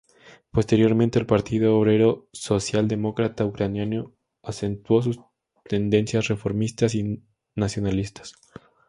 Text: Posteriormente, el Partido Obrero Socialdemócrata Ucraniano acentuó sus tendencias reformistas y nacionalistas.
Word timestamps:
Posteriormente, 0.49 1.19
el 1.19 1.27
Partido 1.27 1.77
Obrero 1.77 2.27
Socialdemócrata 2.33 3.45
Ucraniano 3.45 4.15
acentuó 4.41 5.03
sus 5.03 5.19
tendencias 5.63 6.27
reformistas 6.27 6.95
y 6.95 7.21
nacionalistas. 7.53 8.33